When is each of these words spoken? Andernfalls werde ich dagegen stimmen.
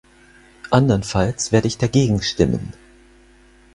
Andernfalls 0.71 1.51
werde 1.51 1.67
ich 1.67 1.77
dagegen 1.77 2.23
stimmen. 2.23 2.73